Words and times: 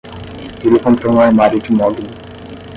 Ele 0.65 0.79
comprou 0.79 1.13
um 1.13 1.19
armário 1.21 1.61
de 1.61 1.71
mogno 1.71 2.09